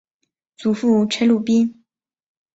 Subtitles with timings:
[0.57, 1.83] 祖父陈鲁宾。